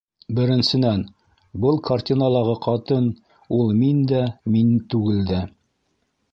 -Беренсенән, 0.37 1.03
был 1.65 1.77
картиналағы 1.89 2.57
ҡатын 2.67 3.11
ул 3.61 3.71
мин 3.85 4.03
дә, 4.15 4.25
мин 4.57 4.75
түгел 4.95 5.25
дә. 5.33 5.47